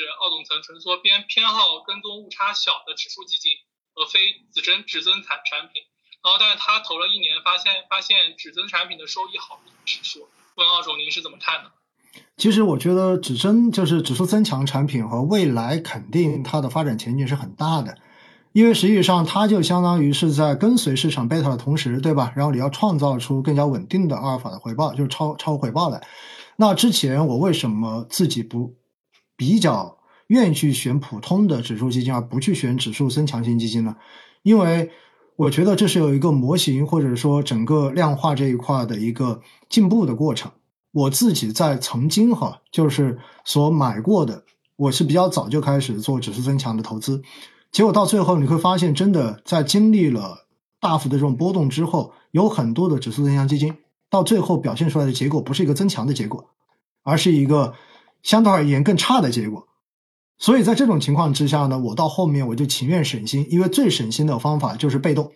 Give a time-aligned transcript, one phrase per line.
[0.00, 3.52] 是奥总层纯缩边偏好跟踪误差小的指数基金，
[3.94, 4.18] 而非
[4.52, 5.82] 只增指增产产品。
[6.24, 10.28] 然后，但是他投了一年，发现发现指增产品的收益好于指数。
[10.56, 11.70] 问奥总，您是怎么看的？
[12.36, 17.96] 其实我觉得指增就是指数增强产品和未来肯定它的发展前景是很大的，
[18.52, 22.32] 因为实际上它就相当于是在跟随市场贝塔的同时，对吧？
[22.34, 26.06] 然后你要创造出更加稳定的阿尔法的回报，就是超超回报来。
[26.56, 28.74] 那之前我为什么自己不
[29.40, 29.96] 比较
[30.26, 33.96] 愿意去选普通的指数基金，而不去选指数增强型基金呢？
[34.42, 34.90] 因为
[35.36, 39.40] 我觉得这是有一个模型或者说整个量化这一块的一个
[39.70, 40.52] 进步的过程。
[40.92, 44.44] 我自己在曾经哈，就是所买过的，
[44.76, 47.22] 我是比较早就开始做指数增强的投资，
[47.72, 50.46] 结果到最后你会发现，真的在经历了
[50.80, 53.74] 大幅的这种波动之后，有很多的指数增强基金
[54.10, 56.50] 到最后表现出来的结果不是一个增强的结果，
[57.02, 57.72] 而是一个
[58.22, 59.66] 相对而言更差的结果。
[60.38, 65.32] 所以在这种情况之下呢，我到后面我就情愿省心，因为最省心的方法就是被动，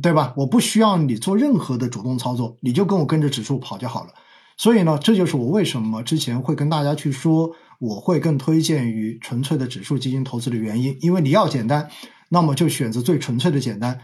[0.00, 0.32] 对吧？
[0.36, 4.10] 我不需要你做任何的主动操作，你就跟我跟着指数跑就好了。
[4.56, 10.96] 所以呢，这就是我为什么之前会跟大家去说，我会更推荐于纯粹的指数基金投资的原因。
[11.02, 11.90] 因为你要简单，
[12.30, 14.00] 那么就选择最纯粹的简单。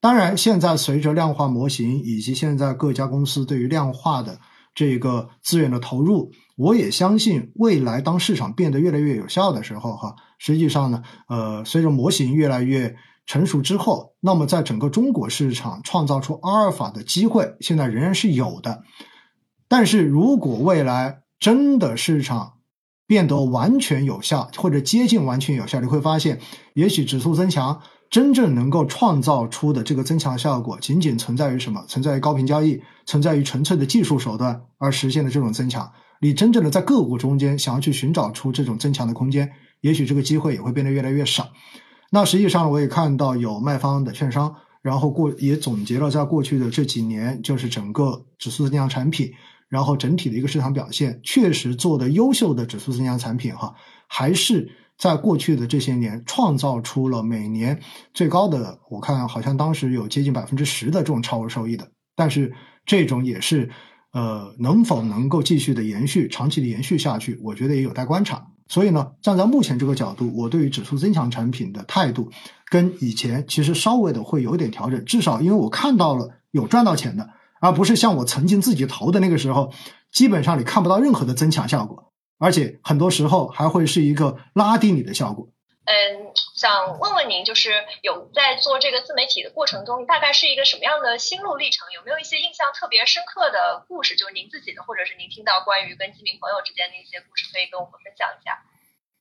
[0.00, 4.38] 当然，现在随着量化模型以及现在各家公司对于量化的
[4.74, 18.82] 这个资源的投入，我也相信未来当市场变得越来越有效的时候，哈，实际上呢，呃，随着模型越来越成熟之后，那么在整个中国市场创造出阿尔法的机会，现在仍然是有的。
[19.68, 22.54] 但是如果未来真的市场
[23.06, 26.40] 变得完全有效，或者接近完全有效，你会发现，
[26.74, 31.84] 也许指数增强真正能够创造出的这个增强效果，仅仅存在于什么？
[31.88, 35.90] 存在于高频交易，存在于纯粹的技术手段而实现的这种增强。
[36.20, 41.48] 你真正的在个股中间想要去寻找出这种增强的空间，也许这个机会也会变得越来越少。
[42.10, 49.32] 那实际上，我也看到有卖方的券商，然后过也总结了在过去的这几年，就是整个指数增强产品。
[49.70, 53.74] 然后整体的一个市场表现确实做的优秀的指数增强产品哈，
[54.06, 57.80] 还是在过去的这些年创造出了每年
[58.12, 61.88] 最高的，我看好像当时有接近百分之十的这种超额收益的。
[62.16, 62.52] 但是
[62.86, 63.70] 这种也是，
[64.12, 68.46] 呃，能否能够继续的延续，长期的延续下去，我觉得也有待观察。
[68.68, 72.30] 所以呢，站在目前这个角度，我对于指数增强产品的态度
[72.70, 77.28] 跟以前其实稍微的会有点调整，至少因为我看到了有赚到钱的。
[77.60, 79.72] 而不是像我曾经自己投的那个时候，
[80.12, 85.48] 基本上你看不到任何的增强效果，而且很多时候还会是一个拉低你的效果。
[85.84, 91.86] 嗯，想问问您，就是有在做这个自媒体的过程中，大概是一个什么样的心路历程？
[91.94, 94.16] 有没有一些印象特别深刻的故事？
[94.16, 98.56] 就是您自己的，或者是您听到关于跟基民朋友之间的一些故事，可以跟我们分享一下。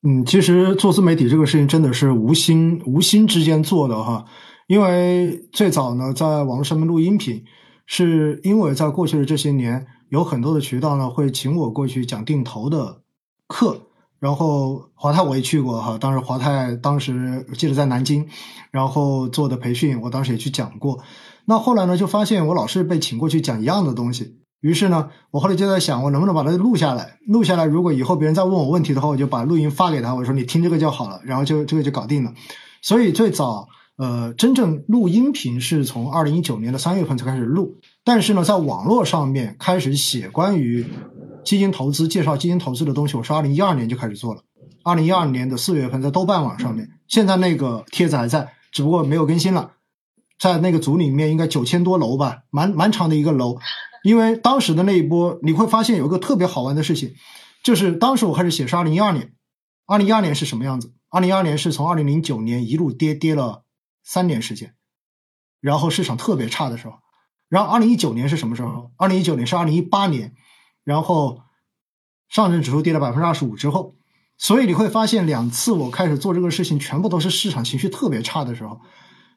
[0.07, 4.25] 嗯，其实做自媒体这个事情真的是无心无心之间做的哈，
[4.68, 7.45] 因为最早呢，在网络上面录音频。
[7.85, 13.02] 是因为在过去的这些年，有很多的渠道呢会请我过去讲定投的
[13.53, 13.81] 课，
[14.19, 18.27] 然后华泰我也去过哈，当时华泰当时我记得在南京，
[18.71, 20.97] 然后做的培训，我当时也去讲过。
[21.45, 27.19] 那后来呢，就发现我老是被请过去讲一样的东西，于是呢，我后来就在想，我能不能把它录下来？
[27.27, 32.33] 录下来，如果以后别人再问我问题的话，我就把录音发给他，我说你听这个就好了，然后就这个就搞定了。
[32.81, 33.67] 所以最早。
[33.95, 40.83] 呃，真正录音频是从二零一九年的三月份才开始录，但是呢，在网络上面开始写关于
[41.45, 44.43] 基金投资、介绍基金投资的东西，我是二零一二年就开始做了。
[44.83, 49.73] 二零一二年的四月份在豆瓣网上面，现在那个帖子还在，只不过没有更新了。
[50.39, 53.59] 在那个组里面，应该九千多楼吧，蛮蛮长的一个楼。
[54.03, 57.13] 因为当时的那一波，你会发现有一个特别好玩的事情，
[57.63, 59.33] 就是当时我开始写是二零一二年，
[59.85, 60.93] 二零一二年是什么样子？
[61.09, 63.63] 二零一二年是从二零零九年一路跌跌了。
[64.05, 64.73] 三年时间，
[65.61, 66.95] 然后市场特别差的时候，
[67.47, 68.91] 然后二零一九年是什么时候？
[68.97, 70.33] 二零一九年是二零一八年，
[70.83, 71.41] 然后
[72.29, 73.95] 上证指数跌了百分之二十五之后，
[74.38, 78.80] 所以你会发现两次我开始做这个事情，全部都是市场情绪特别差的时候，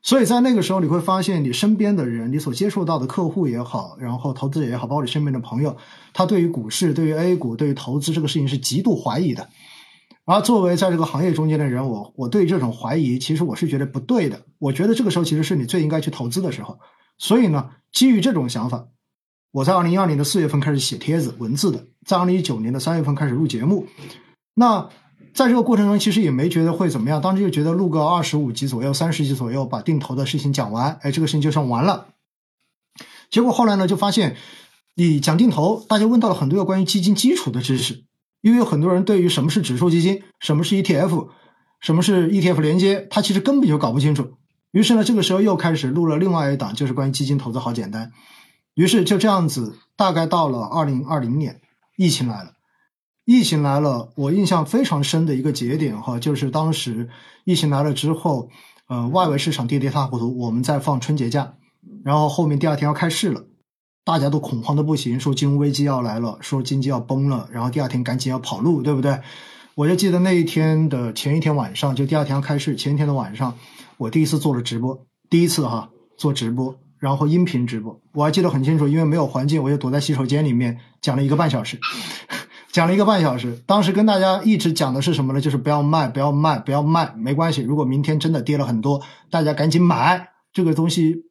[0.03, 5.77] 所以在那个时候你会发现你身边的人，你所接触到的客户也好，然后投资者也好，包括你身边的朋友，
[6.13, 9.49] 他对于股市、对于 A 股、对于投资这个事情是极度怀疑的。
[10.25, 14.43] 而作为在这个行业中间的人，我我对这种怀疑，其实我是觉得不对的。
[14.59, 16.81] 我觉得这个时候其实是你最应该去投资的时候。
[17.17, 18.89] 所以呢，基于这种想法，
[19.57, 23.87] 我在二零一二年的四月份开始写帖子文字的，在二零一九年的三月份开始录节目。
[24.53, 24.91] 那
[25.33, 32.09] 在这个过程中，其实也没觉得会怎么样，当时就觉得录个二十五集左右、三十集左右，把定投的事情讲完，哎，这个事情就算完了。
[33.31, 34.37] 结果后来呢，就发现
[34.95, 38.05] 你讲定投，大家问到了很多有关于基金基础的知识。
[38.43, 41.29] 因为有很多人对于什么是指数基金、什么是 ETF、
[41.81, 44.35] 什么是 ETF 连接，他其实根本就搞不清楚。
[44.73, 48.13] 于是呢，这个时候又开始录了另外一档，就是关于基金投资好简单。
[48.77, 51.61] 于是就这样子，大概到了二零二零年，
[51.97, 52.53] 疫情来了。
[53.25, 57.09] 疫情来了，我印象非常深的一个节点哈，就是当时
[57.45, 58.51] 疫情来了之后，
[58.87, 61.55] 呃，外围市场跌跌塌糊涂，我们在放春节假，
[62.05, 63.47] 然后后面第二天要开市了，
[64.05, 69.21] 大家都恐慌的不行，说金融危机要来了，说经济要崩了，然后第二天赶紧要跑路，对不对？
[69.75, 73.59] 我就记得那一天的前一天晚上，就第二天要开市前一天的晚上，
[73.97, 81.79] 我第一次做了直播，第一次哈做直播，然后音频直播，我还记得很清楚，因为没有环境，我就躲在洗手间里面讲了一个半小时。
[82.73, 85.41] 讲了一个半小时，当时跟大家一直讲的是什么呢？
[85.41, 87.63] 就是不要卖，不要卖，不要卖，没关系。
[87.63, 89.01] 如果明天真的跌了很多，
[89.31, 91.25] 大家赶紧买这个东西，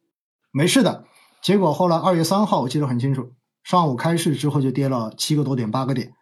[0.51, 1.05] 没事的。
[1.43, 3.33] 结果后来二月三号，我记得很清楚，
[3.63, 6.13] 上午开市之后就跌了七个多点，八个点。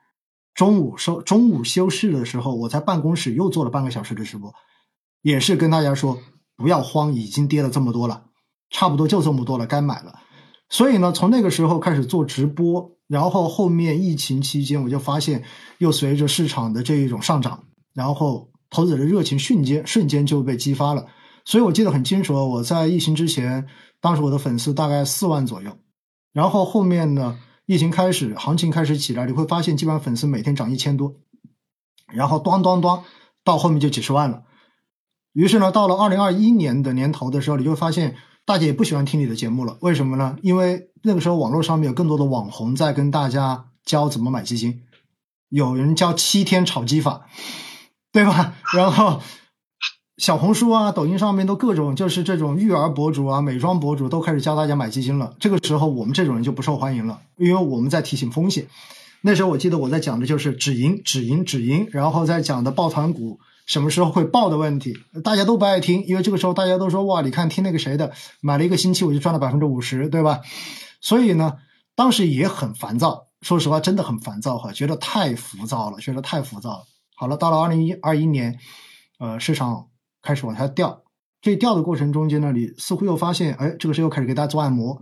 [0.54, 4.54] 中午收中午休市的时候，我在办公室又做了半个小时的直播，
[5.22, 6.20] 也是跟大家说
[6.58, 8.26] 不要慌，已经跌了这么多了，
[8.74, 10.20] 差不多就这么多了，该买了。
[10.68, 12.92] 所以呢，从那个时候开始做直播。
[13.06, 15.44] 然后后面疫情期间，我就发现，
[15.78, 21.06] 又随着市场的这一种上涨，然后投资者的热情瞬间瞬间就被激发了。
[21.46, 23.68] 所以我记得很清楚，我在疫情之前，
[24.02, 25.78] 当时我的粉丝大概四万左右。
[26.32, 27.38] 然后后面呢，
[27.68, 31.18] 疫情开始，行情开始起来，你会发现基本上粉丝每天涨一千多，
[32.12, 33.02] 然后咣咣咣，
[33.44, 34.44] 到后面就几十万了。
[35.34, 38.16] 于是呢，到了二零二一年的年头的时候，你就会发现。
[38.46, 40.38] 大姐也不喜欢听你的节目了，为什么呢？
[40.42, 44.82] 因为那个时候网络上面有更多的网红在跟大家教怎么买基金，
[45.48, 47.28] 有人教七天炒基法，
[48.12, 48.56] 对吧？
[48.74, 49.22] 然后
[50.18, 55.36] 小红书啊、抖音上面都各种就是这种育儿博主啊、美妆博主都开始教大家买基金了。
[55.40, 58.68] 这个时候我们这种人就不受欢迎了，因为我们在提醒风险。
[59.22, 63.40] 那时候我记得我在讲的就是止盈、止盈、止盈，然后在讲的抱团股。
[63.66, 68.12] 什么时候会爆的问题，大家都不爱听，因为这个时候大家都说哇，你看听那个谁的，
[68.42, 70.42] 买了一个星期我就赚了百分之五十，对吧？
[71.00, 71.56] 所以呢，
[71.96, 76.84] 当时也很烦躁，说实话真的很烦躁哈，觉得太浮躁了，觉得太浮躁了。
[77.16, 78.60] 好了，到了二零一二一年，
[79.20, 79.88] 呃，市场
[80.22, 81.04] 开始往下掉，
[81.42, 85.02] 这掉的过程中间呢，你似乎又发现，哎，这个时候又开始给大家做按摩，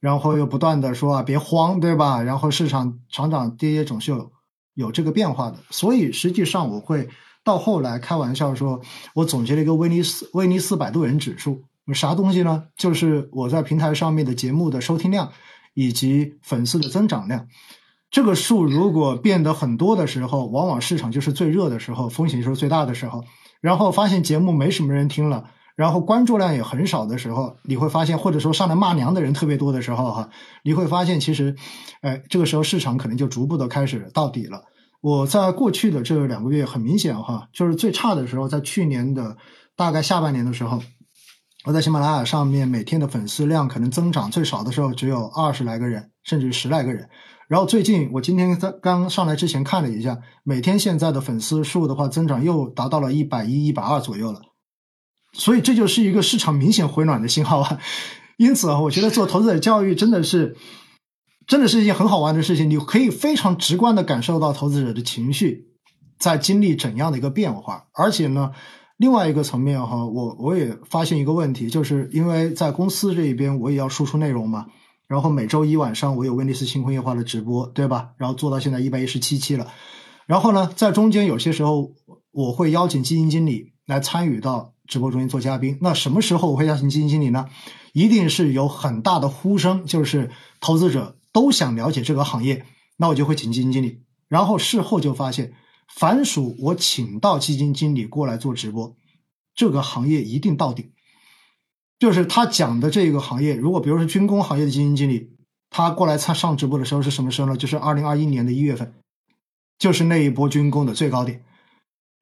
[0.00, 2.22] 然后又不断的说啊，别慌，对吧？
[2.22, 4.32] 然后市场涨涨跌跌总是有
[4.72, 7.10] 有这个变化的，所以实际上我会。
[7.48, 8.82] 到后来开玩笑说，
[9.14, 11.62] 我总结了一个威尼斯威尼斯摆渡人指数，
[11.94, 12.64] 啥东西呢？
[12.76, 15.32] 就是我在平台上面的节目的收听量
[15.72, 17.46] 以及粉丝的增长量。
[18.10, 23.24] 这个数如果变得很多的时候，往往市场就是最热的时候，风险就是最大的时候。
[23.62, 30.28] 然后发现节目没什么人听了，然后关注量也很少的时候，你会发现，或者说上来骂娘的人特别多的时候，哈，
[30.62, 31.56] 你会发现其实，
[32.02, 34.64] 哎，这个时候市场可能就逐步的开始到底了。
[35.00, 39.36] 我在过去的这两个月很明显哈，就是最差的时候，在去年的
[39.76, 40.82] 大概下半年的时候，
[41.64, 47.08] 我在喜马拉雅上面每天的粉丝量可能增长最少的时候只有二十来个人，甚至十来个人。
[47.46, 54.40] 然后最近我今天在刚上来之前看了一下，每天现在的粉丝数的话增长又达到了一百一、一百二左右了。
[55.32, 57.78] 所以这就是一个市场明显回暖的信号啊。
[58.36, 60.56] 因此啊，我觉得做投资者教育真的是。
[61.48, 65.64] 真的是一件很好玩的事情，你可以非常直观的感受到投资者的情绪
[66.18, 67.86] 在经历怎样的一个变化。
[67.94, 68.52] 而且呢，
[68.98, 74.66] 另外一个层面哈，我我也发现一个问题，就是因为在公司这一边我也要输出内容嘛，
[75.08, 78.10] 然后每周一晚上我有威尼斯星空夜话的直播，对吧？
[78.18, 79.68] 然后做到现在一百一十七期了。
[80.26, 81.92] 然后呢，在中间有些时候
[82.30, 85.78] 我会邀请基金经理来参与到直播中间做嘉宾。
[85.80, 87.46] 那什么时候我会邀请基金经理呢？
[87.94, 91.14] 一定是有很大的呼声，就是投资者。
[91.32, 92.64] 都想了解这个行业，
[92.96, 94.02] 那我就会请基金经理。
[94.28, 95.54] 然后事后就发现，
[95.88, 98.96] 凡属我请到基金经理过来做直播，
[99.54, 100.92] 这个行业一定到顶。
[101.98, 105.30] 就是他讲的这个行业，如果比如说军工行业的基金经理，
[105.70, 107.56] 他过来参上直播的时候是什么时候呢？
[107.56, 108.94] 就是二零二一年的一月份，
[109.78, 111.44] 就是那一波军工的最高点。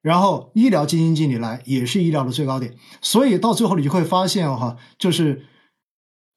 [0.01, 2.77] 然后医疗基金经理来也是医疗的最高点。
[3.01, 5.45] 所以到最后你就会发现哈，就是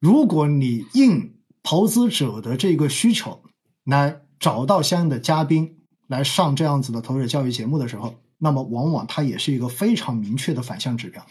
[0.01, 1.37] 如果你硬。
[1.63, 3.43] 投资者的这个需求，
[3.85, 5.77] 来找到相应的嘉宾
[6.07, 11.25] 来上这样子的投资者教育节目的时候，那么往往它也是一个非常明确的反向指标。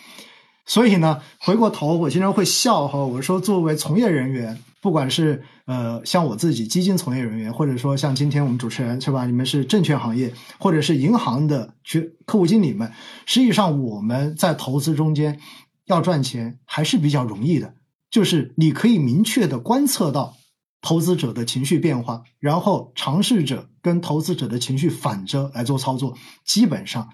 [0.66, 12.92] 所以呢，回过头我经常会笑哈，我说作为从业人员，不管是呃像我自己基金从业人员，或者说像今天我们主持人是吧，你们是证券行业或者是银行的去客户经理们，
[13.26, 15.40] 实际上我们在投资中间
[15.88, 17.74] 要赚钱还是比较容易的。
[18.10, 20.36] 就是你可以明确的观测到
[20.82, 27.10] 投资者的情绪变化，然后尝试着跟投资者的情绪反着来做操作，基本上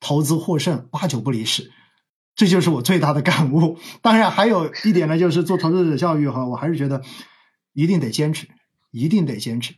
[0.00, 1.70] 投资获胜八九不离十。
[2.34, 3.78] 这就是我最大的感悟。
[4.00, 7.02] 当然，还有一点呢，就是做投资者教育哈，我还是觉得
[7.72, 8.48] 一定得坚持，
[8.92, 9.74] 一定得坚持。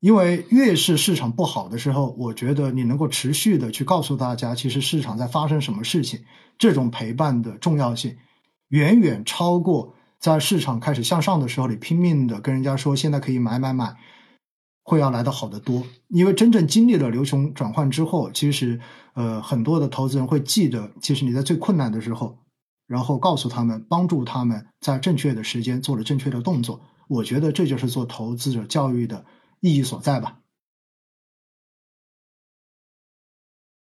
[0.00, 6.24] 因为越是市场不好的时候，我觉得你能够持续的去告诉大家，其实市场在发生什么事情，
[6.58, 8.16] 这种陪伴的重要性，
[8.68, 13.96] 远远超过在市场开始向上的时候，你拼命的跟人家说现在可以买买买，
[14.82, 15.84] 会要来的好得多。
[16.08, 18.80] 因为真正经历了流熊转换之后，其实
[19.14, 22.38] 呃很多的投资人会记得，其实你在最困难的时候，
[22.86, 26.80] 然后告诉他们，帮助他们在正确的时间做了正确的动作。
[27.08, 29.24] 我觉得这就是做投资者教育的。
[29.60, 30.40] 意义所在吧。